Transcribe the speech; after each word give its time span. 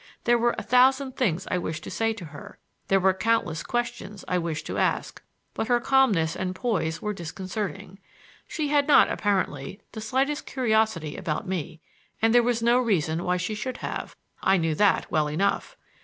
There 0.23 0.39
were 0.39 0.55
a 0.57 0.63
thousand 0.63 1.11
things 1.15 1.47
I 1.51 1.59
wished 1.59 1.83
to 1.83 1.91
say 1.91 2.11
to 2.11 2.25
her; 2.25 2.57
there 2.87 2.99
were 2.99 3.13
countless 3.13 3.61
questions 3.61 4.25
I 4.27 4.39
wished 4.39 4.65
to 4.65 4.79
ask; 4.79 5.21
but 5.53 5.67
her 5.67 5.79
calmness 5.79 6.35
and 6.35 6.55
poise 6.55 7.03
were 7.03 7.13
disconcerting. 7.13 7.99
She 8.47 8.69
had 8.69 8.87
not, 8.87 9.11
apparently, 9.11 9.79
the 9.91 10.01
slightest 10.01 10.47
curiosity 10.47 11.15
about 11.17 11.47
me; 11.47 11.81
and 12.19 12.33
there 12.33 12.41
was 12.41 12.63
no 12.63 12.79
reason 12.79 13.23
why 13.23 13.37
she 13.37 13.53
should 13.53 13.77
have—I 13.77 14.57
knew 14.57 14.73
that 14.73 15.11
well 15.11 15.29
enough! 15.29 15.77